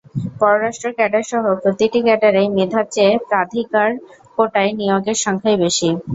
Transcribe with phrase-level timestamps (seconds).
[0.39, 3.89] পররাষ্ট্র ক্যাডারসহ প্রতিটি ক্যাডারেই মেধার চেয়ে প্রাধিকার
[4.37, 5.89] কোটায় নিয়োগের সংখ্যাই বেশি।